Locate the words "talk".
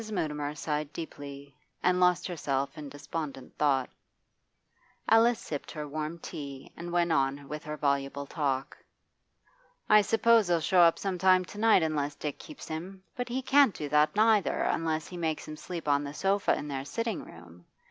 8.25-8.75